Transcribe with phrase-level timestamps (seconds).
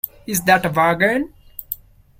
[0.25, 1.31] Is that a bargain?